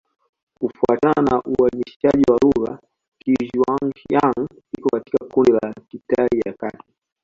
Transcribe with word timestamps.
Kufuatana 0.59 1.21
na 1.21 1.41
uainishaji 1.41 2.23
wa 2.31 2.37
lugha, 2.43 2.79
Kizhuang-Yang 3.19 4.47
iko 4.77 4.89
katika 4.89 5.25
kundi 5.25 5.51
la 5.51 5.73
Kitai 5.89 6.29
ya 6.45 6.53
Kati. 6.53 6.93